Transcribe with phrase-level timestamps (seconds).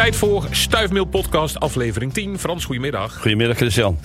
[0.00, 2.38] Tijd voor Stuifmeel Podcast, aflevering 10.
[2.38, 3.16] Frans, goedemiddag.
[3.20, 3.98] Goedemiddag, Christian.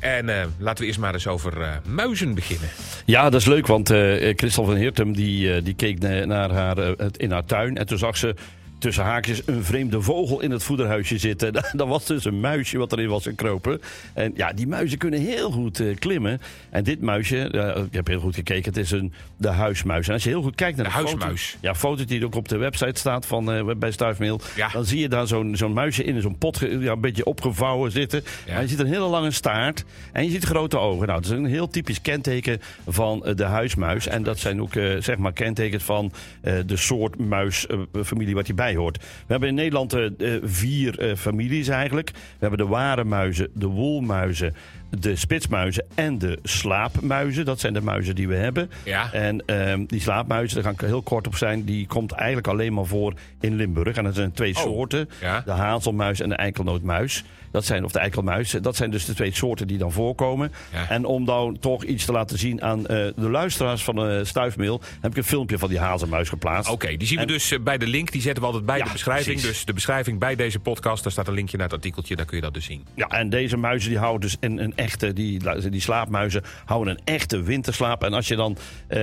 [0.00, 2.68] En uh, laten we eerst maar eens over uh, muizen beginnen.
[3.04, 6.78] Ja, dat is leuk, want uh, Christel van Heertem die, die keek naar haar,
[7.16, 8.34] in haar tuin en toen zag ze
[8.82, 11.52] tussen haakjes een vreemde vogel in het voederhuisje zitten.
[11.72, 13.80] Dat was dus een muisje wat erin was gekropen.
[14.14, 16.40] En ja, die muizen kunnen heel goed uh, klimmen.
[16.70, 20.06] En dit muisje, uh, ik heb heel goed gekeken, het is een, de huismuis.
[20.06, 21.44] En als je heel goed kijkt naar de, de huismuis.
[21.44, 24.40] Foto, ja, foto die ook op de website staat van, uh, bij Stuifmeel.
[24.56, 24.68] Ja.
[24.68, 28.24] Dan zie je daar zo'n zo'n muisje in zo'n pot ja, een beetje opgevouwen zitten.
[28.46, 28.54] Ja.
[28.54, 31.06] En je ziet een hele lange staart en je ziet grote ogen.
[31.06, 34.06] Nou, dat is een heel typisch kenteken van de huismuis.
[34.06, 38.46] En dat zijn ook zeg maar kentekens van de soort muisfamilie wat
[38.76, 38.96] hoort.
[38.96, 40.10] We hebben in Nederland uh,
[40.42, 42.10] vier uh, families eigenlijk.
[42.10, 44.54] We hebben de ware muizen, de wolmuizen,
[44.98, 47.44] de spitsmuizen en de slaapmuizen.
[47.44, 48.70] Dat zijn de muizen die we hebben.
[48.84, 49.12] Ja.
[49.12, 52.72] En uh, die slaapmuizen, daar ga ik heel kort op zijn, die komt eigenlijk alleen
[52.72, 53.96] maar voor in Limburg.
[53.96, 54.62] En dat zijn twee oh.
[54.62, 55.08] soorten.
[55.20, 55.42] Ja.
[55.44, 57.24] De hazelmuis en de eikelnootmuis.
[57.52, 58.50] Dat zijn, of de eikelmuis.
[58.50, 60.52] Dat zijn dus de twee soorten die dan voorkomen.
[60.72, 60.88] Ja.
[60.88, 64.80] En om dan toch iets te laten zien aan uh, de luisteraars van de Stuifmeel...
[65.00, 66.70] heb ik een filmpje van die hazelmuis geplaatst.
[66.70, 68.12] Oké, okay, die zien we en, dus bij de link.
[68.12, 69.40] Die zetten we altijd bij ja, de beschrijving.
[69.40, 69.56] Precies.
[69.56, 72.16] Dus de beschrijving bij deze podcast, daar staat een linkje naar het artikeltje.
[72.16, 72.84] Daar kun je dat dus zien.
[72.94, 75.12] Ja, en deze muizen die houden dus een, een echte...
[75.12, 78.04] Die, die slaapmuizen houden een echte winterslaap.
[78.04, 78.56] En als je dan
[78.88, 78.98] uh,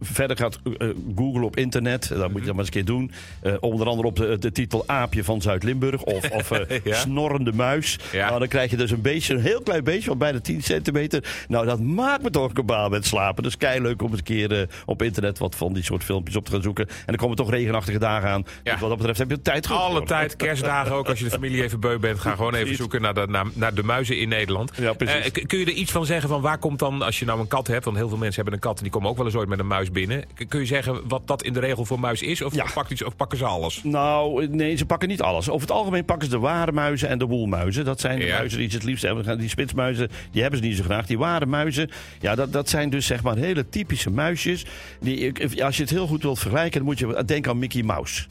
[0.00, 2.08] verder gaat uh, googlen op internet...
[2.08, 3.12] dan moet je dat maar eens een keer doen.
[3.42, 6.02] Uh, onder andere op de, de titel Aapje van Zuid-Limburg...
[6.02, 6.50] of, of
[6.84, 6.94] ja?
[6.94, 7.77] Snorrende Muis.
[8.12, 8.26] Ja.
[8.26, 10.08] Nou, dan krijg je dus een beestje, een heel klein beestje...
[10.08, 11.24] van bijna 10 centimeter.
[11.48, 13.42] Nou, dat maakt me toch een kabaal met slapen.
[13.42, 15.38] Dus kei leuk om eens een keer op internet...
[15.38, 16.88] wat van die soort filmpjes op te gaan zoeken.
[16.88, 18.44] En dan komen toch regenachtige dagen aan.
[18.62, 18.72] Ja.
[18.72, 19.82] Dus wat dat betreft heb je tijd genoeg.
[19.82, 21.08] Alle tijd, kerstdagen ook.
[21.08, 22.18] Als je de familie even beu bent...
[22.20, 24.72] ga gewoon even zoeken naar de, naar, naar de muizen in Nederland.
[24.76, 25.30] Ja, precies.
[25.46, 27.02] kun je er iets van zeggen van waar komt dan...
[27.02, 28.76] als je nou een kat hebt, want heel veel mensen hebben een kat...
[28.76, 30.24] en die komen ook wel eens ooit met een muis binnen.
[30.48, 32.42] Kun je zeggen wat dat in de regel voor muis is?
[32.42, 32.66] Of, Ja.
[32.74, 33.80] pakken, ze, of pakken ze alles?
[33.82, 35.48] Nou, nee, ze pakken niet alles.
[35.48, 37.67] Over het algemeen pakken ze de ware muizen en de woelmuizen.
[37.76, 38.36] Dat zijn de Ja.
[38.38, 39.38] muizen die ze het liefst hebben.
[39.38, 41.06] Die spitsmuizen, die hebben ze niet zo graag.
[41.06, 44.64] Die ware muizen, ja, dat, dat zijn dus zeg maar hele typische muisjes.
[45.00, 45.32] Die,
[45.64, 48.24] als je het heel goed wilt vergelijken, dan moet je denken aan Mickey Mouse.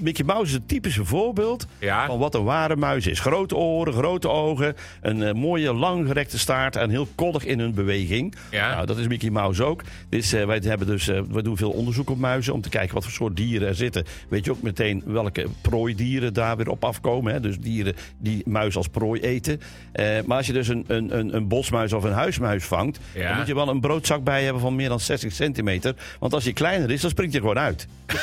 [0.00, 2.06] Mickey Mouse is het typische voorbeeld Ja.
[2.06, 3.20] van wat een ware muis is.
[3.20, 8.34] Grote oren, grote ogen, een eh, mooie langgerekte staart en heel koddig in hun beweging.
[8.50, 8.74] Ja.
[8.74, 9.82] Nou, dat is Mickey Mouse ook.
[10.08, 13.12] Dus, wij, hebben dus, wij doen veel onderzoek op muizen om te kijken wat voor
[13.12, 14.04] soort dieren er zitten.
[14.28, 17.32] Weet je ook meteen welke prooidieren daar weer op afkomen.
[17.32, 17.40] Hè?
[17.40, 19.60] Dus dieren die muis als prooi eten.
[20.26, 23.28] Maar als je dus een, een, een, een bosmuis of een huismuis vangt, Ja.
[23.28, 25.94] dan moet je wel een broodzak bij hebben van meer dan 60 centimeter.
[26.18, 27.86] Want als die kleiner is, dan springt je gewoon uit.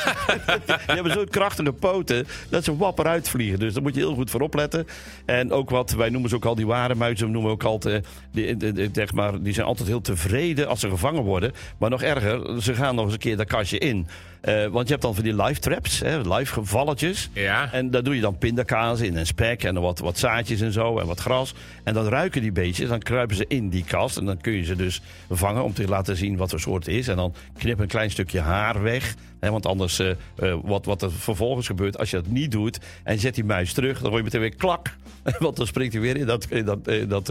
[0.86, 3.58] Die zo'n krachtige poten dat ze wapper uitvliegen.
[3.58, 4.86] Dus daar moet je heel goed voor opletten.
[5.24, 7.64] En ook wat, wij noemen ze ook al die ware muizen, we noemen we ook
[7.64, 11.52] altijd, die, die, die- maar, die zijn altijd heel tevreden als ze gevangen worden.
[11.78, 14.06] Maar nog erger, ze gaan nog eens een keer dat kastje in.
[14.42, 17.30] Eh, want je hebt dan van die live traps, hè, live gevalletjes.
[17.32, 17.72] Ja.
[17.72, 20.98] En daar doe je dan pindakaas in en spek en wat, wat zaadjes en zo
[20.98, 21.54] en wat gras.
[21.84, 24.16] En dan ruiken die beestjes, dan kruipen ze in die kast.
[24.16, 25.00] En dan kun je ze dus
[25.30, 27.08] vangen om te laten zien wat voor soort het is.
[27.08, 29.14] En dan knip een klein stukje haar weg.
[29.40, 30.16] Hè, want anders, eh, eh,
[30.62, 33.98] wat, wat er vervolgens gebeurt, als je dat niet doet en zet die muis terug,
[34.00, 34.94] dan hoor je meteen weer klak.
[35.38, 37.28] Want dan springt hij weer in dat, in dat, in dat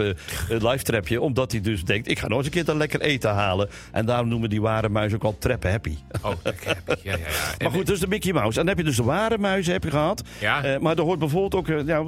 [0.48, 1.22] live trapje.
[1.22, 3.70] Omdat hij dus denkt, ik ga nog eens een keer dat lekker eten halen.
[3.92, 5.96] En daarom noemen die ware muis ook al trappen happy.
[6.22, 7.18] Oh, heb- ja,
[7.60, 8.60] Maar goed, dus de Mickey Mouse.
[8.60, 10.24] En dan heb je dus de ware muizen heb je gehad.
[10.40, 10.64] Ja.
[10.64, 12.04] Eh, maar er hoort bijvoorbeeld ook eh, ja,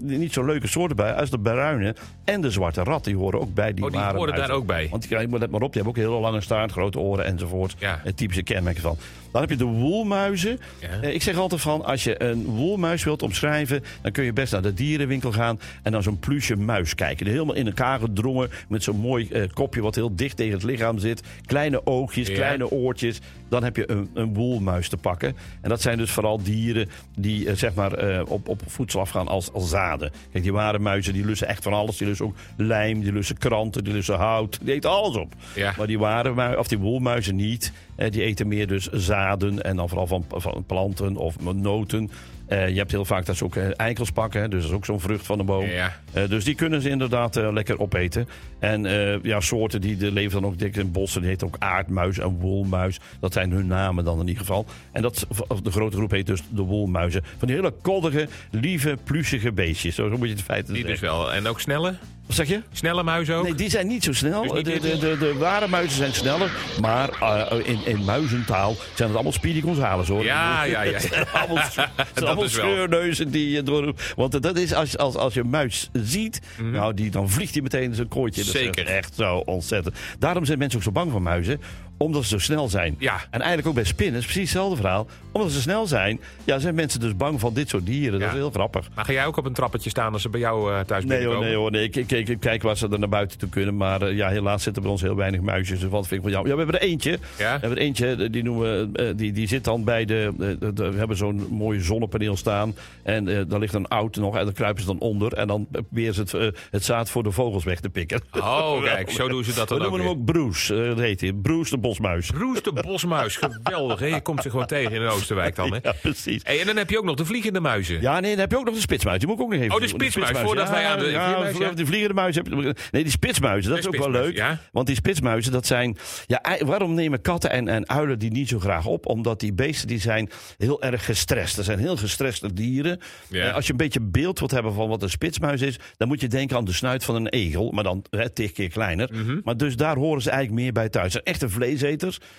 [0.00, 1.14] niet zo leuke soorten bij.
[1.14, 3.04] Als de bruine en de zwarte rat.
[3.04, 4.88] Die horen ook bij die Oh, die ware horen daar ook bij.
[4.90, 5.72] Want let maar op.
[5.72, 7.74] Die hebben ook een hele lange staart, grote oren enzovoort.
[7.78, 8.00] Ja.
[8.04, 8.96] Het typische kenmerken van.
[9.32, 10.60] Dan heb je de woelmuizen.
[10.80, 10.88] Ja.
[11.00, 13.84] Eh, ik zeg altijd van, als je een woelmuis wilt omschrijven...
[14.02, 15.60] dan kun je best naar de dierenwinkel gaan...
[15.82, 17.24] en dan zo'n pluche muis kijken.
[17.24, 19.80] Die helemaal in elkaar gedrongen met zo'n mooi eh, kopje...
[19.80, 21.22] wat heel dicht tegen het lichaam zit.
[21.46, 22.34] Kleine oogjes, Ja.
[22.34, 23.20] kleine oortjes.
[23.48, 25.36] Dan heb je een, een woelmuis te pakken.
[25.60, 29.52] En dat zijn dus vooral dieren die eh, zeg maar, op, op voedsel afgaan als,
[29.52, 30.12] als zaden.
[30.32, 31.96] Kijk, die ware muizen die lussen echt van alles.
[31.96, 34.58] Die lussen ook lijm, die lussen kranten, die lussen hout.
[34.62, 35.32] Die eten alles op.
[35.54, 35.74] Ja.
[35.76, 37.72] Maar die ware of die woelmuizen niet.
[38.00, 42.10] Eh, die eten meer dus zaden en dan vooral van, van planten of noten.
[42.46, 44.50] Eh, je hebt heel vaak dat ze ook eh, eikels pakken.
[44.50, 45.66] Dus dat is ook zo'n vrucht van de boom.
[45.66, 45.92] Ja.
[46.28, 48.28] Dus die kunnen ze inderdaad lekker opeten.
[48.58, 48.82] En
[49.22, 51.20] ja, soorten die de leven dan ook dik in bossen.
[51.20, 53.00] Die heten ook aardmuis en woelmuis.
[53.20, 54.66] Dat zijn hun namen dan in ieder geval.
[54.92, 55.26] En dat,
[55.62, 57.24] de grote groep heet dus de woelmuizen.
[57.38, 59.94] Van die hele koddige, lieve, plusige beestjes.
[59.94, 61.32] Zo moet je het feit Die dus wel.
[61.32, 61.94] En ook snelle?
[62.30, 62.62] Wat zeg je?
[62.72, 63.42] Snelle muis ook?
[63.42, 64.42] Nee, die zijn niet zo snel.
[64.42, 66.50] Dus niet de, de, de, de ware muizen zijn sneller.
[66.80, 70.24] Maar eh, in, in muizentaal zijn het allemaal Speedy Gonzales hoor.
[70.24, 70.98] Ja, ja, ja.
[71.32, 72.64] allemaal, het zijn allemaal is wel.
[72.70, 73.94] scheurneuzen die je door.
[74.16, 77.62] Want dat is als, als, als je een muis ziet, nou, die, dan vliegt hij
[77.62, 78.44] meteen in zijn kooitje.
[78.44, 78.74] Dat is Mhm.
[78.74, 78.86] Zeker.
[78.86, 79.96] echt zo ontzettend.
[80.18, 81.60] Daarom zijn mensen ook zo bang voor muizen
[82.02, 82.94] omdat ze zo snel zijn.
[82.98, 83.14] Ja.
[83.30, 85.06] En eigenlijk ook bij spinners, precies hetzelfde verhaal.
[85.32, 88.18] Omdat ze snel zijn, ja, zijn mensen dus bang van dit soort dieren.
[88.20, 88.88] Dat is heel grappig.
[88.94, 91.24] Maar ga jij ook op een trappetje staan als ze bij jou eh, thuis Nee
[91.26, 91.46] hoor, binnenkomen?
[91.48, 91.70] nee hoor.
[91.70, 91.84] Nee.
[91.84, 93.76] Ik, ik, ik, ik kijk waar ze er naar buiten toe kunnen.
[93.76, 95.80] Maar eh, ja, helaas zitten bij ons heel weinig muisjes.
[95.80, 96.48] Dus wat vind ik van jou?
[96.48, 97.18] Ja, we hebben er eentje.
[97.36, 100.46] We hebben er eentje, die, noemen, we, eh, die, die zit dan bij de, eh,
[100.90, 102.74] We hebben zo'n mooie zonnepaneel staan.
[103.02, 104.36] En eh, daar ligt een oud nog.
[104.36, 105.32] En daar kruipen ze dan onder.
[105.32, 108.20] En dan proberen ze het, eh, het zaad voor de vogels weg te pikken.
[108.32, 110.40] Oh, kijk, zo doen ze dat We dan ook noemen hem weer.
[110.40, 110.82] ook Bruce.
[110.82, 111.32] eh, dat heet hij.
[111.32, 112.30] Bruce de bosmuis.
[112.34, 113.98] Roes de bosmuis, geweldig.
[114.00, 114.06] Hè?
[114.06, 115.78] Je komt ze gewoon tegen in Oosterwijk dan, hè?
[115.90, 116.40] Ja, precies.
[116.44, 118.00] Hey, en dan heb je ook nog de vliegende muizen.
[118.00, 119.18] Ja, nee, dan heb je ook nog de spitsmuis.
[119.18, 121.50] Die moet ik ook nog even Oh, de spitsmuis, voordat wij aan de ja, vleermuis,
[121.52, 121.76] voordat ja.
[121.76, 122.48] de vliegende muis heb
[122.90, 124.36] Nee, die spitsmuizen, dat De is ook wel leuk.
[124.36, 124.58] ja.
[124.72, 125.96] Want die spitsmuizen, dat zijn...
[126.26, 129.06] Ja, waarom nemen katten en, en uilen die niet zo graag op?
[129.06, 131.56] Omdat die beesten die zijn heel erg gestrest.
[131.56, 133.00] Dat zijn heel gestreste dieren.
[133.28, 133.46] Ja.
[133.48, 135.78] Eh, als je een beetje beeld wilt hebben van wat een spitsmuis is...
[135.96, 137.70] dan moet je denken aan de snuit van een egel.
[137.70, 139.08] Maar dan hè, tig keer kleiner.
[139.12, 139.38] Mhm.
[139.44, 141.12] Maar dus daar horen ze eigenlijk meer bij thuis.
[141.12, 141.48] Ze zijn echte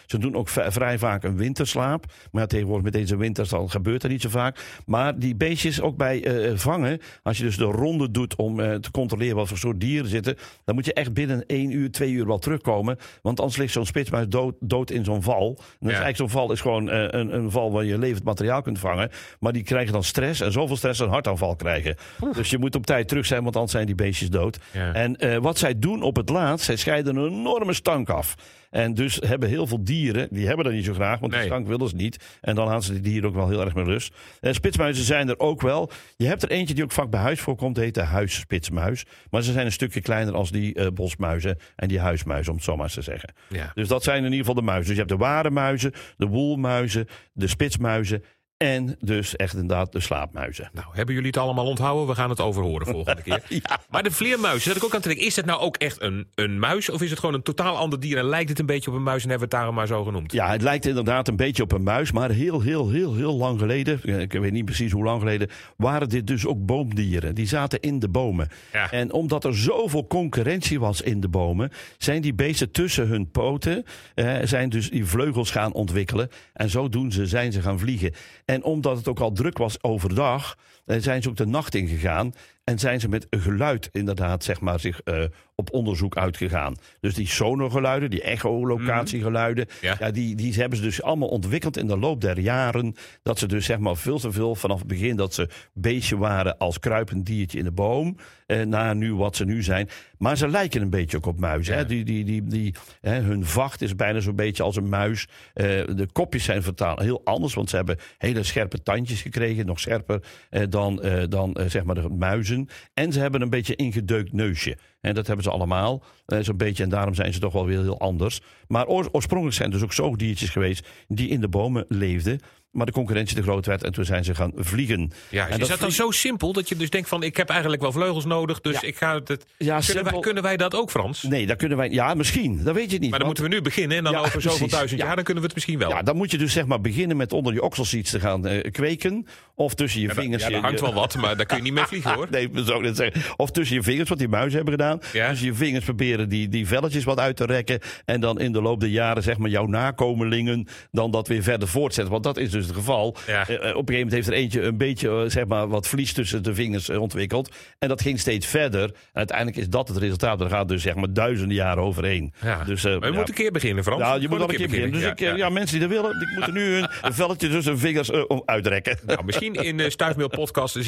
[0.05, 2.05] Ze doen ook vrij vaak een winterslaap.
[2.31, 4.81] Maar tegenwoordig met deze winters gebeurt dat niet zo vaak.
[4.85, 6.99] Maar die beestjes ook bij eh, vangen...
[7.23, 10.37] als je dus de ronde doet om eh, te controleren wat voor soort dieren zitten...
[10.65, 12.97] dan moet je echt binnen één uur, twee uur wel terugkomen.
[13.21, 15.57] Want anders ligt zo'n spitsmuis dood, dood in zo'n val.
[15.57, 18.61] En is eigenlijk zo'n val is gewoon eh, een, een val waar je levend materiaal
[18.61, 19.09] kunt vangen.
[19.39, 21.95] Maar die krijgen dan stress en zoveel stress dat een hartaanval krijgen.
[22.33, 24.59] Dus je moet op tijd terug zijn, want anders zijn die beestjes dood.
[24.71, 24.93] Ja.
[24.93, 28.35] En eh, wat zij doen op het laatst, zij scheiden een enorme stank af.
[28.71, 31.41] En dus hebben heel veel dieren, die hebben dat niet zo graag, want Nee.
[31.41, 32.37] die stank willen ze niet.
[32.41, 34.13] En dan laten ze die dieren ook wel heel erg met rust.
[34.39, 35.91] En spitsmuizen zijn er ook wel.
[36.17, 39.05] Je hebt er eentje die ook vaak bij huis voorkomt, heet de huisspitsmuis.
[39.29, 42.65] Maar ze zijn een stukje kleiner als die eh, bosmuizen en die huismuizen, om het
[42.65, 43.33] zo maar eens te zeggen.
[43.49, 43.71] Ja.
[43.73, 44.85] Dus dat zijn in ieder geval de muizen.
[44.87, 48.23] Dus je hebt de ware muizen, de woelmuizen, de spitsmuizen
[48.61, 50.69] en dus echt inderdaad de slaapmuizen.
[50.73, 52.07] Nou, hebben jullie het allemaal onthouden?
[52.07, 53.43] We gaan het overhoren volgende keer.
[53.47, 53.79] Ja.
[53.89, 55.25] Maar de vleermuis, zat ik ook aan te denken.
[55.25, 56.89] Is het nou ook echt een, een muis?
[56.89, 58.17] Of is het gewoon een totaal ander dier?
[58.17, 60.03] En lijkt het een beetje op een muis en hebben we het daarom maar zo
[60.03, 60.31] genoemd?
[60.31, 63.59] Ja, het lijkt inderdaad een beetje op een muis, maar heel, heel, heel, heel lang
[63.59, 67.35] geleden, eh, ik weet niet precies hoe lang geleden, waren dit dus ook boomdieren.
[67.35, 68.47] Die zaten in de bomen.
[68.73, 68.91] Ja.
[68.91, 73.85] En omdat er zoveel concurrentie was in de bomen, zijn die beesten tussen hun poten,
[74.15, 76.29] eh, zijn dus die vleugels gaan ontwikkelen.
[76.53, 78.13] En zodoende zijn ze gaan vliegen.
[78.51, 82.33] En omdat het ook al druk was overdag, eh, zijn ze ook de nacht ingegaan.
[82.63, 85.23] En zijn ze met geluid inderdaad, zeg maar, zich eh,
[85.55, 86.75] op onderzoek uitgegaan.
[86.99, 89.95] Dus die sonogeluiden, die echolocatiegeluiden, Ja.
[89.99, 90.11] ja.
[90.11, 92.95] die, die hebben ze dus allemaal ontwikkeld in de loop der jaren.
[93.23, 96.57] Dat ze dus zeg maar veel te veel vanaf het begin dat ze beestje waren
[96.57, 98.17] als kruipend diertje in de boom.
[98.45, 99.89] Eh, naar nu wat ze nu zijn.
[100.17, 101.73] Maar ze lijken een beetje ook op muizen.
[101.73, 101.79] Ja.
[101.79, 101.85] Hè?
[101.85, 105.27] Die, die, die, die, hè, hun vacht is bijna zo'n beetje als een muis.
[105.53, 109.65] Eh, de kopjes zijn vertaald heel anders, want ze hebben hele scherpe tandjes gekregen.
[109.65, 110.23] Nog scherper
[110.69, 112.50] dan, dan zeg maar de muizen.
[112.93, 114.77] En ze hebben een beetje ingedeukt neusje.
[115.01, 116.03] En dat hebben ze allemaal.
[116.25, 116.83] eh, zo'n beetje.
[116.83, 118.41] En daarom zijn ze toch wel weer heel anders.
[118.67, 122.39] Maar oor- oorspronkelijk zijn dus ook zoogdiertjes geweest die in de bomen leefden.
[122.71, 125.11] Maar de concurrentie te groot werd en toen zijn ze gaan vliegen.
[125.29, 127.23] Ja, En is dat dat dan zo simpel dat je dus denkt van...
[127.23, 128.87] ik heb eigenlijk wel vleugels nodig, dus Ja.
[128.87, 129.45] ik ga het...
[129.57, 131.23] Ja, kunnen, wij, kunnen wij dat ook, Frans?
[131.23, 131.89] Nee, daar kunnen wij.
[131.89, 132.63] Ja, misschien.
[132.63, 133.09] Dat weet je niet.
[133.09, 134.73] Maar dan want- moeten we nu beginnen en dan Ja, over zoveel precies.
[134.75, 135.05] duizend Ja.
[135.05, 135.15] jaar...
[135.15, 135.89] dan kunnen we het misschien wel.
[135.89, 138.71] Ja, dan moet je dus zeg maar beginnen met onder je okselsiets te gaan eh,
[138.71, 139.25] kweken.
[139.55, 140.47] Of tussen je dat- vingers.
[140.47, 142.27] ja, hangt je- wel wat, maar daar kun je niet mee vliegen, hoor.
[142.31, 143.21] Nee, dat zou ik zeggen.
[143.37, 144.99] Of tussen je vingers, wat die muizen hebben gedaan.
[145.13, 145.29] Ja.
[145.29, 147.79] Tussen je vingers proberen die, die velletjes wat uit te rekken.
[148.05, 150.67] En dan in de loop der jaren, zeg maar, jouw nakomelingen.
[150.91, 152.11] dan dat weer verder voortzetten.
[152.11, 153.15] Want dat is dus het geval.
[153.27, 153.47] Ja.
[153.47, 155.87] Eh, eh, op een gegeven moment heeft er eentje een beetje, eh, zeg maar, wat
[155.87, 157.55] vlies tussen de vingers ontwikkeld.
[157.79, 158.83] En dat ging steeds verder.
[158.83, 160.41] En uiteindelijk is dat het resultaat.
[160.41, 162.33] Er gaat dus, zeg maar, duizenden jaren overheen.
[162.41, 162.63] Ja.
[162.63, 163.11] Dus, maar je ja.
[163.11, 164.01] moet een keer beginnen, Frans.
[164.01, 164.91] Ja, je moet een keer beginnen.
[164.91, 167.81] Dus ik, ja, mensen die dat willen, die moeten nu een, een velletje tussen hun
[167.81, 168.11] vingers
[168.45, 168.97] uitrekken.
[169.05, 170.83] Nou, misschien in uh, Stuifmeel podcast 6.282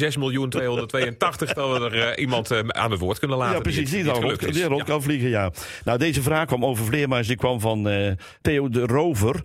[1.18, 3.54] dat we er iemand aan het woord kunnen laten.
[3.54, 3.90] Ja, precies.
[3.90, 5.50] Die, dan rond, die rond kan vliegen, ja.
[5.84, 7.26] Nou, deze vraag kwam over vleermuis.
[7.26, 7.88] Die kwam van
[8.42, 9.40] Theo de Rover.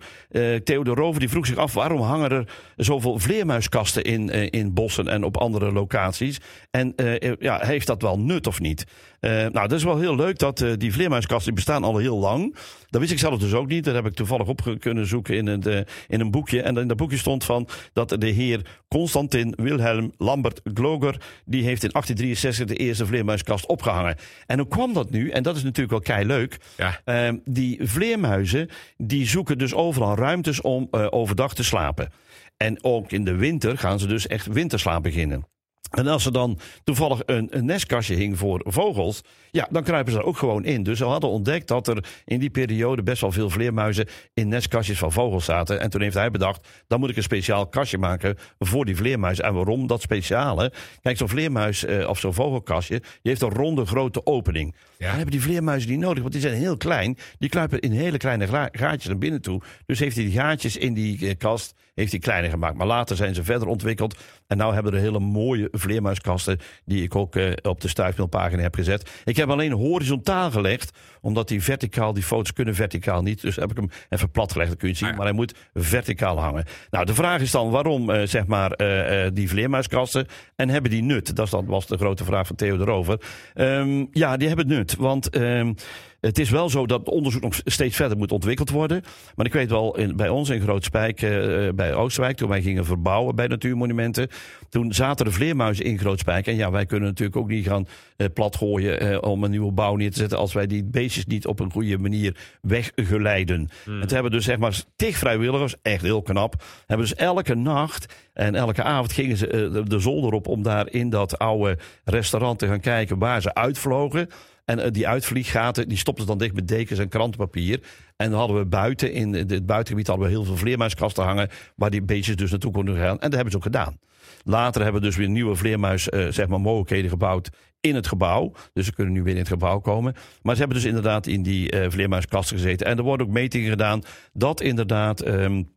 [0.64, 1.74] Theo de Rover die vroeg zich af...
[1.74, 2.46] waarom hangen er
[2.76, 6.38] zoveel vleermuiskasten in, eh, in bossen en op andere locaties?
[6.70, 8.84] En eh, ja, heeft dat wel nut of niet?
[9.20, 12.18] Eh, nou, dat is wel heel leuk dat eh, die vleermuiskasten die bestaan al heel
[12.18, 12.56] lang.
[12.90, 13.84] Dat wist ik zelf dus ook niet.
[13.84, 16.62] Dat heb ik toevallig op kunnen zoeken in, het, eh, in een boekje.
[16.62, 21.20] En in dat boekje stond van dat de heer Constantin Wilhelm Lambert Gloger...
[21.44, 24.16] die heeft in 1863 de eerste vleermuiskast opgehangen.
[24.46, 25.30] En hoe kwam dat nu?
[25.30, 26.58] En dat is natuurlijk wel kei leuk.
[26.76, 27.00] Ja.
[27.04, 32.12] Ehm, die vleermuizen die zoeken dus overal ruimtes om overdag te slapen.
[32.56, 35.49] En ook in de winter gaan ze dus echt winterslaap beginnen.
[35.90, 40.18] En als er dan toevallig een, een nestkastje hing voor vogels, ja, dan kruipen ze
[40.18, 40.82] er ook gewoon in.
[40.82, 44.98] Dus we hadden ontdekt dat er in die periode best wel veel vleermuizen in nestkastjes
[44.98, 45.80] van vogels zaten.
[45.80, 49.44] En toen heeft hij bedacht, dan moet ik een speciaal kastje maken voor die vleermuizen.
[49.44, 50.72] En waarom dat speciale?
[51.02, 54.74] Kijk, zo'n vleermuis eh, of zo'n vogelkastje, die heeft een ronde grote opening.
[54.98, 55.06] Ja.
[55.06, 57.18] Dan hebben die vleermuizen niet nodig, want die zijn heel klein.
[57.38, 59.62] Die kruipen in hele kleine gaatjes naar binnen toe.
[59.86, 62.76] Dus heeft hij die gaatjes in die eh, kast heeft hij kleiner gemaakt.
[62.76, 64.18] Maar later zijn ze verder ontwikkeld.
[64.46, 68.74] En nu hebben we hele mooie vleermuiskasten die ik ook uh, op de stuifmeelpagina heb
[68.74, 69.10] gezet.
[69.24, 73.40] Ik heb alleen horizontaal gelegd, omdat die verticaal, die foto's kunnen verticaal niet.
[73.40, 75.08] Dus heb ik hem even plat gelegd, dat kun je zien.
[75.08, 76.64] Ah, maar hij moet verticaal hangen.
[76.90, 81.02] Nou, de vraag is dan waarom, uh, zeg maar, uh, die vleermuiskasten en hebben die
[81.02, 81.36] nut?
[81.36, 83.20] Dat was de grote vraag van Theo erover.
[83.54, 85.36] Um, ja, die hebben nut, want...
[85.36, 85.74] Um,
[86.20, 89.02] het is wel zo dat onderzoek nog steeds verder moet ontwikkeld worden.
[89.34, 92.84] Maar ik weet wel, in, bij ons in Grootspijk, uh, bij Oosterwijk, toen wij gingen
[92.84, 94.28] verbouwen bij natuurmonumenten.
[94.68, 96.46] Toen zaten de vleermuizen in Grootspijk.
[96.46, 97.86] En ja, wij kunnen natuurlijk ook niet gaan
[98.16, 100.38] uh, platgooien uh, om een nieuwe bouw neer te zetten.
[100.38, 100.84] als wij die
[101.26, 103.68] niet op een goede manier weggeleiden.
[103.84, 104.00] Hmm.
[104.00, 106.62] Het hebben dus zeg maar tig vrijwilligers, echt heel knap.
[106.86, 110.90] Hebben dus elke nacht en elke avond gingen ze de, de zolder op om daar
[110.90, 114.28] in dat oude restaurant te gaan kijken waar ze uitvlogen.
[114.64, 117.80] En uh, die uitvlieggaten, die stopten dan dicht met dekens en krantenpapier.
[118.16, 121.48] En dan hadden we buiten, in het buitengebied, hadden we heel veel vleermuiskasten hangen.
[121.76, 123.20] Waar die beestjes dus naartoe konden gaan.
[123.20, 123.98] En dat hebben ze ook gedaan.
[124.44, 128.52] Later hebben we dus weer nieuwe vleermuis, uh, zeg maar, mogelijkheden gebouwd in het gebouw.
[128.72, 130.14] Dus ze kunnen nu weer in het gebouw komen.
[130.42, 132.86] Maar ze hebben dus inderdaad in die uh, vleermuiskasten gezeten.
[132.86, 135.68] En er worden ook metingen gedaan dat inderdaad um,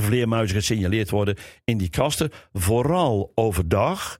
[0.00, 2.30] vleermuizen gesignaleerd worden in die kasten.
[2.52, 4.18] Vooral overdag.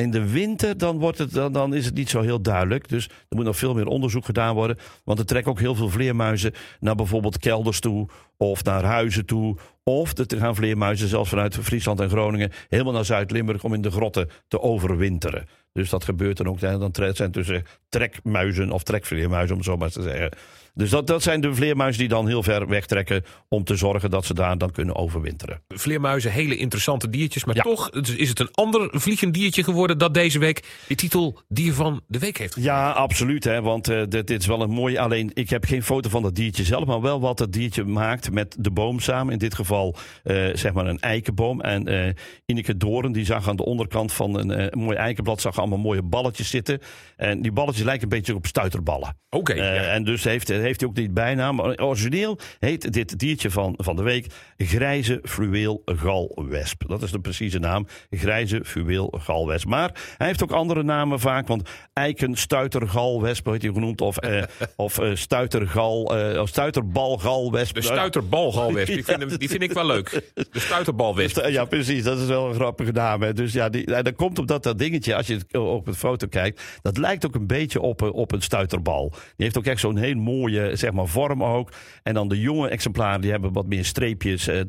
[0.00, 2.88] In de winter dan, wordt het, dan, dan is het niet zo heel duidelijk.
[2.88, 4.78] Dus er moet nog veel meer onderzoek gedaan worden.
[5.04, 8.08] Want er trekken ook heel veel vleermuizen naar bijvoorbeeld kelders toe.
[8.36, 9.56] Of naar huizen toe.
[9.82, 13.90] Of er gaan vleermuizen zelfs vanuit Friesland en Groningen helemaal naar Zuid-Limburg om in de
[13.90, 15.48] grotten te overwinteren.
[15.72, 16.60] Dus dat gebeurt dan ook.
[16.60, 20.30] Dan zijn tussen trekmuizen of trekvleermuizen, om het zo maar te zeggen.
[20.76, 24.24] Dus dat, dat zijn de vleermuizen die dan heel ver wegtrekken om te zorgen dat
[24.24, 25.62] ze daar dan kunnen overwinteren.
[25.68, 27.44] Vleermuizen, hele interessante diertjes.
[27.44, 31.72] Maar toch is het een ander vliegend diertje geworden dat deze week de titel Dier
[31.72, 32.74] van de Week heeft gegeven.
[32.74, 33.44] Ja, absoluut.
[33.44, 34.98] Hè, want uh, dit, dit, is wel een mooi.
[34.98, 38.30] Alleen ik heb geen foto van dat diertje zelf, maar wel wat dat diertje maakt
[38.30, 39.32] met de boom samen.
[39.32, 41.60] In dit geval uh, zeg maar een eikenboom.
[41.60, 42.12] En uh,
[42.46, 46.02] Ineke Doren die zag aan de onderkant van een, een mooi eikenblad zag allemaal mooie
[46.02, 46.80] balletjes zitten.
[47.16, 49.16] En die balletjes lijken een beetje op stuiterballen.
[49.30, 49.52] Oké.
[49.52, 49.82] Okay, ja.
[49.82, 51.60] En dus heeft heeft hij ook niet bijnaam.
[51.60, 56.88] Origineel heet dit diertje van, van de week grijze fluweel galwesp.
[56.88, 57.86] Dat is de precieze naam.
[58.10, 59.68] Grijze fluweel galwesp.
[59.68, 61.48] Maar hij heeft ook andere namen vaak.
[61.48, 64.00] Want eikenstuitergalwesp heet hij genoemd.
[64.00, 64.42] Of, eh,
[64.76, 67.74] of uh, stuitergal, uh, of stuiterbalgalwesp.
[67.74, 68.92] De stuiterbalgalwesp.
[68.92, 70.22] Die, vind, die vind ik wel leuk.
[70.34, 71.44] De stuiterbalwesp.
[71.56, 72.02] Ja, precies.
[72.02, 73.22] Dat is wel een grappige naam.
[73.22, 73.32] Hè.
[73.32, 76.98] Dus ja, die, dat komt omdat dat dingetje, als je op het foto kijkt, dat
[76.98, 79.08] lijkt ook een beetje op, op een stuiterbal.
[79.10, 81.72] Die heeft ook echt zo'n heel mooie zeg maar vorm ook.
[82.02, 84.60] En dan de jonge exemplaren die hebben wat meer streepjes, eh,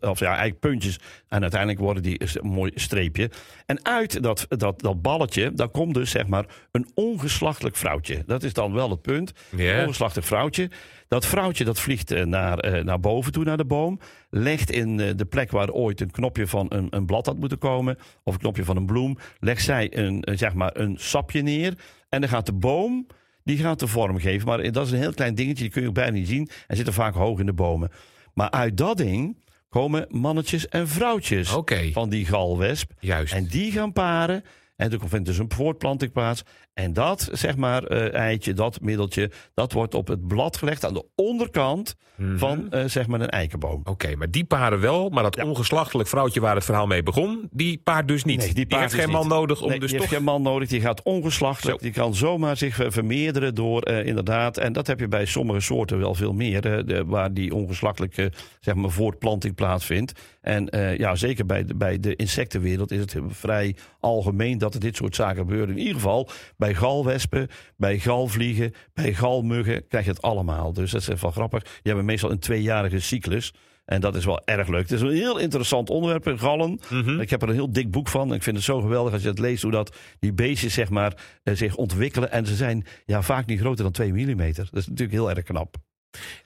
[0.00, 0.98] of ja, eigenlijk puntjes.
[1.28, 3.30] En uiteindelijk worden die een mooi streepje.
[3.66, 8.22] En uit dat, dat, dat balletje, daar komt dus zeg maar een ongeslachtelijk vrouwtje.
[8.26, 9.32] Dat is dan wel het punt.
[9.56, 10.70] Een ongeslachtelijk vrouwtje.
[11.08, 14.00] Dat vrouwtje dat vliegt eh, naar, eh, naar boven toe, naar de boom.
[14.30, 17.98] Legt in de plek waar ooit een knopje van een, een blad had moeten komen.
[18.22, 19.18] Of een knopje van een bloem.
[19.40, 21.74] Legt zij een, zeg maar een sapje neer.
[22.08, 23.06] En dan gaat de boom
[23.46, 24.46] die gaat de vorm geven.
[24.46, 26.48] Maar dat is een heel klein dingetje, die kun je ook bijna niet zien.
[26.66, 27.90] En zitten vaak hoog in de bomen.
[28.34, 31.48] Maar uit dat ding komen mannetjes en vrouwtjes
[31.92, 32.90] van die galwesp.
[32.98, 33.32] Juist.
[33.32, 34.44] En die gaan paren.
[34.76, 36.42] En toen vindt dus een voortplanting plaats.
[36.74, 40.94] En dat, zeg maar, uh, eitje, dat middeltje, dat wordt op het blad gelegd aan
[40.94, 42.38] de onderkant mm-hmm.
[42.38, 43.80] van, uh, zeg maar, een eikenboom.
[43.80, 45.44] Oké, okay, maar die paren wel, maar dat ja.
[45.44, 48.38] ongeslachtelijk vrouwtje waar het verhaal mee begon, die paart dus niet.
[48.38, 50.08] Nee, die, die heeft dus geen man nodig om nee, dus die toch...
[50.08, 51.84] heeft geen man nodig, die gaat ongeslachtelijk, zo.
[51.84, 55.98] die kan zomaar zich vermeerderen door, uh, inderdaad, en dat heb je bij sommige soorten
[55.98, 60.20] wel veel meer, de, waar die ongeslachtelijke, zeg maar, voortplanting plaatsvindt.
[60.40, 60.68] En
[60.98, 65.14] ja, zeker bij de, bij de insectenwereld is het vrij algemeen dat er dit soort
[65.14, 65.68] zaken gebeuren.
[65.68, 70.72] In ieder geval bij galwespen, bij galvliegen, bij galmuggen krijg je het allemaal.
[70.72, 71.62] Dus dat is wel grappig.
[71.62, 73.52] Die hebben meestal een tweejarige cyclus.
[73.84, 74.82] En dat is wel erg leuk.
[74.82, 76.80] Het is een heel interessant onderwerp, gallen.
[76.88, 77.20] Mm-hmm.
[77.20, 78.34] Ik heb er een heel dik boek van.
[78.34, 81.40] Ik vind het zo geweldig als je het leest hoe dat die beestjes zeg maar,
[81.44, 82.30] zich ontwikkelen.
[82.30, 84.36] En ze zijn ja, vaak niet groter dan 2 mm.
[84.36, 85.76] Dat is natuurlijk heel erg knap.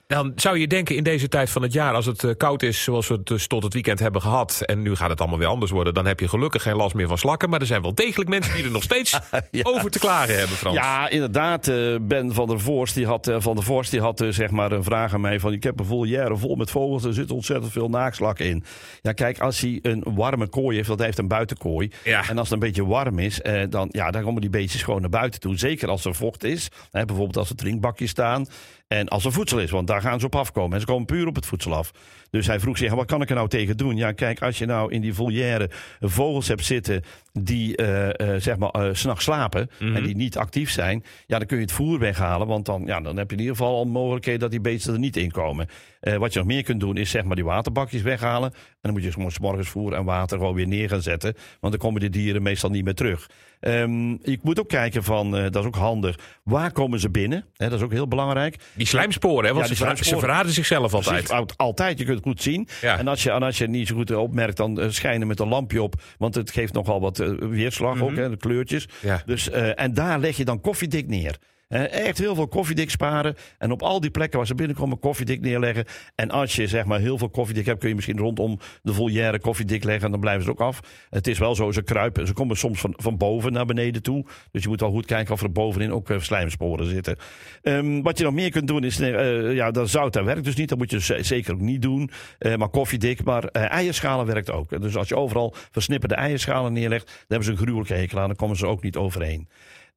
[0.07, 3.09] Dan zou je denken in deze tijd van het jaar, als het koud is zoals
[3.09, 4.63] we het dus tot het weekend hebben gehad.
[4.67, 5.95] En nu gaat het allemaal weer anders worden.
[5.95, 7.51] Dan heb je gelukkig geen last meer van slakken.
[7.51, 9.19] Maar er zijn wel degelijk mensen die er nog steeds
[9.63, 10.77] over te klagen hebben, Frans.
[10.77, 11.73] Ja, inderdaad.
[12.03, 15.15] ben van der Voorst die had, van der Voorst die had zeg maar een vraag
[15.15, 17.05] aan mij van ik heb een vol jaren vol met vogels.
[17.05, 18.65] Er zit ontzettend veel naakslak in.
[19.03, 21.91] Ja, kijk, als hij een warme kooi heeft, want hij heeft een buitenkooi.
[22.05, 22.29] Ja.
[22.29, 25.01] En als het een beetje warm is, eh, dan, ja, dan komen die beestjes gewoon
[25.01, 25.59] naar buiten toe.
[25.59, 26.69] Zeker als er vocht is.
[26.91, 28.47] Bijvoorbeeld als er drinkbakjes staan.
[28.93, 30.75] En als er voedsel is, want daar gaan ze op afkomen.
[30.75, 31.93] En ze komen puur op het voedsel af.
[32.31, 33.97] Dus hij vroeg zich, wat kan ik er nou tegen doen?
[33.97, 35.71] Ja, kijk, als je nou in die volière
[36.01, 40.03] vogels hebt zitten die uh, uh, zeg maar uh, s'nachts slapen en mhm.
[40.03, 42.47] die niet actief zijn, ja, dan kun je het voer weghalen.
[42.47, 44.99] Want dan, ja, dan heb je in ieder geval al mogelijkheid dat die beesten er
[44.99, 45.69] niet in komen.
[46.01, 48.51] Wat je nog meer kunt doen, is zeg maar die waterbakjes weghalen.
[48.53, 51.35] En dan moet je s morgens voer en water gewoon weer neer gaan zetten.
[51.61, 53.29] Want dan komen die dieren meestal niet meer terug.
[53.61, 57.45] Um, je moet ook kijken van, dat is ook handig, waar komen ze binnen?
[57.57, 58.57] Dat is ook heel belangrijk.
[58.75, 59.55] Die slijmsporen, hè?
[59.55, 61.57] Want ze, ze, verraden zichzelf altijd.
[61.57, 62.69] altijd, je kunt het goed zien.
[62.81, 65.41] En als je, en als je het niet zo goed opmerkt, dan uh, schijnen met
[65.41, 65.95] een lampje op.
[66.19, 68.21] Want het geeft nogal wat weerslag ook, mhm.
[68.21, 68.89] hè, de kleurtjes.
[69.25, 71.39] Dus, uh, en daar leg je dan koffiedik neer.
[71.71, 73.35] Echt heel veel koffiedik sparen.
[73.59, 75.85] En op al die plekken waar ze binnenkomen koffiedik neerleggen.
[76.15, 79.41] En als je zeg maar heel veel koffiedik hebt, kun je misschien rondom de volière
[79.41, 80.05] koffiedik leggen.
[80.05, 80.81] En dan blijven ze ook af.
[81.11, 82.27] Het is wel zo, ze kruipen.
[82.27, 84.25] Ze komen soms van, van boven naar beneden toe.
[84.51, 87.17] Dus je moet wel goed kijken of er bovenin ook uh, slijmsporen zitten.
[87.63, 90.57] Um, wat je nog meer kunt doen is, uh, ja, dat zout, dat werkt dus
[90.57, 90.69] niet.
[90.69, 92.11] Dat moet je zeker ook niet doen.
[92.57, 94.81] maar koffiedik, maar eierschalen werkt ook.
[94.83, 98.27] Dus als je overal versnipperde eierschalen neerlegt, dan hebben ze een gruwelijke hekel aan.
[98.27, 99.49] Dan komen ze ook niet overheen.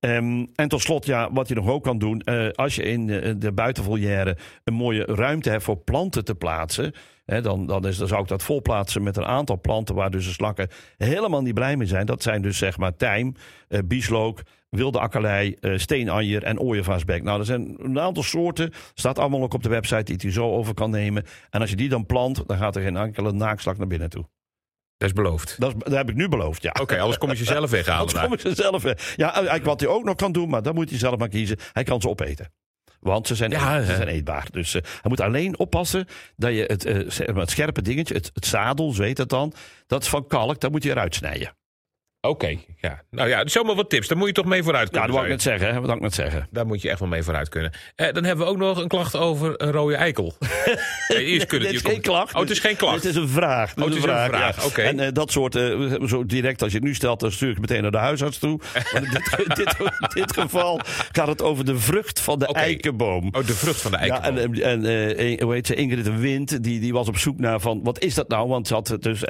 [0.05, 3.07] Um, en tot slot, ja, wat je nog ook kan doen, uh, als je in
[3.07, 6.93] de, de buitenvolière een mooie ruimte hebt voor planten te plaatsen,
[7.25, 10.25] hè, dan, dan, is, dan zou ik dat volplaatsen met een aantal planten waar dus
[10.25, 10.67] de slakken
[10.98, 12.05] helemaal niet blij mee zijn.
[12.05, 13.36] Dat zijn dus zeg maar tijm,
[13.69, 17.24] uh, bieslook, wilde akkerlei, uh, steenanjer en ooievaarsbek.
[17.24, 20.51] Nou, er zijn een aantal soorten, staat allemaal ook op de website die je zo
[20.51, 21.24] over kan nemen.
[21.50, 24.25] En als je die dan plant, dan gaat er geen enkele naakslak naar binnen toe.
[25.03, 25.55] Dat is beloofd.
[25.60, 26.69] Dat, is, dat heb ik nu beloofd, ja.
[26.69, 28.00] Oké, okay, alles kom je ze zelf weghalen.
[28.01, 29.13] Anders kom ik ze zelf weg.
[29.15, 31.57] Ja, wat hij ook nog kan doen, maar dat moet hij zelf maar kiezen.
[31.74, 32.51] Hij kan ze opeten.
[33.00, 34.48] Want ze zijn, ja, eet, ze zijn eetbaar.
[34.51, 38.45] Dus uh, hij moet alleen oppassen dat je het, uh, het scherpe dingetje, het, het
[38.45, 39.53] zadel, zo heet het dan,
[39.88, 41.55] dat is van kalk, dat moet je eruit snijden.
[42.27, 43.01] Oké, ja.
[43.12, 44.08] Nou ja, zomaar wat tips.
[44.08, 45.01] Daar moet je toch mee vooruit kunnen.
[45.01, 45.82] Ja, dat wil ik net zeggen.
[45.82, 46.48] Wat ik net zeggen.
[46.51, 47.72] Daar moet je echt wel mee vooruit kunnen.
[47.96, 50.34] Eh, dan hebben we ook nog een klacht over een rode eikel.
[51.08, 52.34] Eerst kunnen, het is geen klacht.
[52.34, 52.96] Oh, het is geen klacht.
[52.96, 53.74] Het is een vraag.
[53.75, 54.27] Oh, het is een vraag.
[54.27, 54.65] vraag.
[54.65, 54.82] Oké.
[54.82, 57.60] En uh, dat soort, uh, zo direct als je het nu stelt, dan stuur ik
[57.60, 58.60] meteen naar de huisarts toe.
[58.94, 59.75] in dit, dit,
[60.13, 60.80] dit, geval
[61.12, 62.63] gaat het over de vrucht van de okay.
[62.63, 63.30] eikenboom.
[63.32, 64.56] Oh, de vrucht van de eikenboom.
[64.56, 65.75] Ja, en, en uh, hoe heet ze?
[65.75, 68.48] Ingrid Wind, die, die was op zoek naar van, wat is dat nou?
[68.48, 69.24] Want ze had dus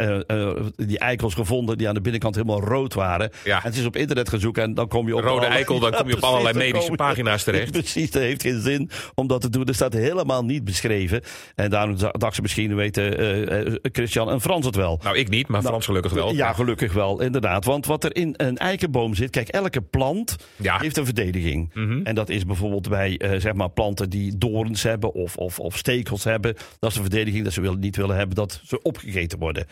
[0.76, 3.32] die eikels gevonden die aan de binnenkant helemaal rood waren.
[3.44, 3.58] Ja.
[3.58, 5.24] En het is op internet gezocht en dan kom je op...
[5.24, 7.72] Rode eikel, dan kom je op allerlei medische pagina's terecht.
[7.72, 9.66] Precies, dat heeft geen zin om dat te doen.
[9.66, 11.22] Dat staat helemaal niet beschreven.
[11.56, 15.00] En daarom dacht ze misschien, weten uh, Christian en Frans het wel.
[15.04, 16.34] Nou, ik niet, maar nou, Frans gelukkig wel.
[16.34, 17.66] Ja, gelukkig wel, inderdaad.
[17.66, 19.30] Want wat er in een eikenboom zit...
[19.30, 21.72] Kijk, elke plant heeft een verdediging.
[21.74, 22.02] Mhm.
[22.04, 25.78] En dat is bijvoorbeeld bij uh, zeg maar planten die dorens hebben of, of, of
[25.78, 26.56] stekels hebben.
[26.80, 29.66] Dat is een verdediging dat ze willen, niet willen hebben dat ze opgegeten worden.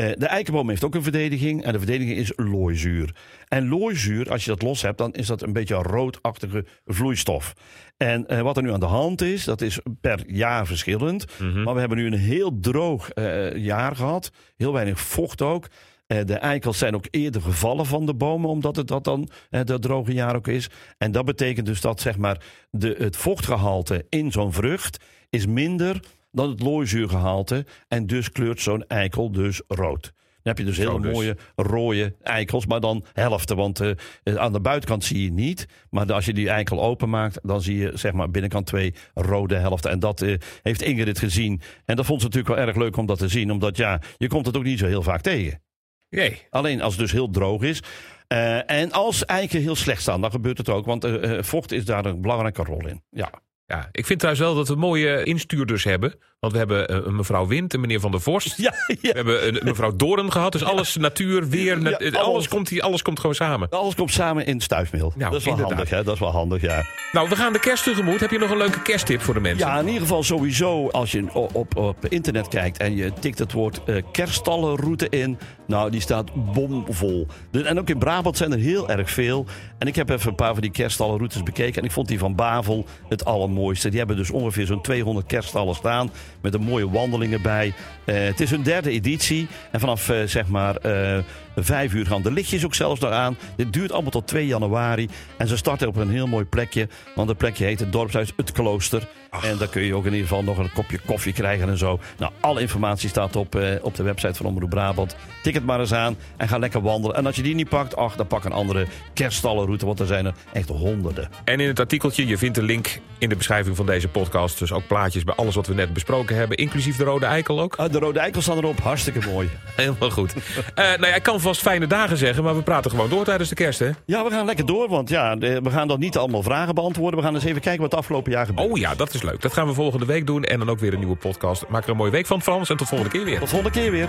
[0.00, 1.64] Uh, de eikenboom heeft ook een verdediging.
[1.64, 3.14] En de verdediging is looizuur.
[3.48, 7.52] En looizuur, als je dat los hebt, dan is dat een beetje een roodachtige vloeistof.
[7.96, 11.26] En uh, wat er nu aan de hand is, dat is per jaar verschillend.
[11.38, 11.62] Mm-hmm.
[11.62, 14.30] Maar we hebben nu een heel droog uh, jaar gehad.
[14.56, 15.68] Heel weinig vocht ook.
[16.06, 20.12] de eikels zijn ook eerder gevallen van de bomen, omdat het dat dan dat droge
[20.12, 20.70] jaar ook is.
[20.98, 26.00] En dat betekent dus dat zeg maar, de, het vochtgehalte in zo'n vrucht is minder
[26.34, 27.66] dan het looizuurgehalte.
[27.88, 30.12] En dus kleurt zo'n eikel dus rood.
[30.44, 31.12] Dan heb je dus hele dus.
[31.12, 33.56] mooie rode eikels, maar dan helften.
[33.56, 33.94] Want uh,
[34.36, 35.66] aan de buitenkant zie je niet.
[35.90, 39.90] Maar als je die eikel openmaakt, dan zie je zeg maar binnenkant twee rode helften.
[39.90, 41.60] En dat uh, heeft Ingrid gezien.
[41.84, 43.50] En dat vond ze natuurlijk wel erg leuk om dat te zien.
[43.50, 45.62] Omdat ja, je komt het ook niet zo heel vaak tegen.
[46.08, 46.42] Nee.
[46.50, 47.82] Alleen als het dus heel droog is.
[48.28, 50.86] Uh, en als eiken heel slecht staan, dan gebeurt het ook.
[50.86, 51.06] Want
[51.38, 53.02] vocht is daar een belangrijke rol in.
[53.10, 53.30] Ja.
[53.66, 56.14] Ja, ik vind trouwens wel dat we mooie instuurders hebben.
[56.44, 58.56] Want we hebben een eh, mevrouw Wind, een meneer Van der Vorst.
[58.56, 58.96] Ja, ja.
[59.00, 60.52] We hebben een mevrouw Doorn gehad.
[60.52, 63.68] Dus alles natuur, weer, alles, alles, komt hier, alles komt gewoon samen.
[63.68, 65.12] Alles komt samen in stuifmeel.
[65.16, 66.04] Nou, dat is wel handig, hè?
[66.04, 66.84] Dat is wel handig, ja.
[67.12, 68.20] Nou, we gaan de kerst tegemoet.
[68.20, 69.66] Heb je nog een leuke kersttip voor de mensen?
[69.66, 73.52] Ja, in ieder geval sowieso als je op, op, internet kijkt en je tikt het
[73.52, 75.38] woord uh, kerststallenroute in.
[75.66, 77.26] Nou, die staat bomvol.
[77.50, 79.46] En ook in Brabant zijn er heel erg veel.
[79.78, 81.80] En ik heb even een paar van die kerststallenroutes bekeken.
[81.80, 86.10] En ik vond die van Bavel het Die hebben dus ongeveer zo'n 200 kerststallen staan.
[86.40, 87.66] Met een mooie wandelingen bij.
[88.04, 89.48] Uh, het is hun derde editie.
[89.70, 91.18] En vanaf uh, zeg maar uh,
[91.56, 93.36] vijf uur gaan de lichtjes ook zelfs nog aan.
[93.56, 95.08] Dit duurt allemaal tot 2 januari.
[95.38, 96.88] En ze starten op een heel mooi plekje.
[97.14, 99.08] Want het plekje heet het dorpshuis Het Klooster.
[99.42, 101.98] En dan kun je ook in ieder geval nog een kopje koffie krijgen en zo.
[102.18, 105.16] Nou, alle informatie staat op, eh, op de website van Omroep Brabant.
[105.42, 107.16] Tik het maar eens aan en ga lekker wandelen.
[107.16, 109.86] En als je die niet pakt, ach, dan pak een andere kerststallenroute.
[109.86, 111.28] Want er zijn er echt honderden.
[111.44, 114.58] En in het artikeltje, je vindt de link in de beschrijving van deze podcast.
[114.58, 116.56] Dus ook plaatjes bij alles wat we net besproken hebben.
[116.56, 117.78] Inclusief de Rode Eikel ook.
[117.80, 118.80] Uh, de Rode Eikel staan erop.
[118.80, 119.50] Hartstikke mooi.
[119.76, 120.34] Helemaal goed.
[120.34, 123.48] uh, nou ja, ik kan vast fijne dagen zeggen, maar we praten gewoon door tijdens
[123.48, 123.90] de kerst, hè?
[124.06, 127.20] Ja, we gaan lekker door, want ja, we gaan dan niet allemaal vragen beantwoorden.
[127.20, 128.70] We gaan eens even kijken wat het afgelopen jaar gebeurt.
[128.70, 130.44] Oh ja, dat is Dat gaan we volgende week doen.
[130.44, 131.68] En dan ook weer een nieuwe podcast.
[131.68, 132.70] Maak er een mooie week van, Frans.
[132.70, 133.38] En tot volgende keer weer.
[133.38, 134.08] Tot volgende keer weer.